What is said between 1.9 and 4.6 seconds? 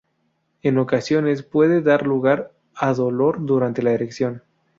lugar a dolor durante la erección.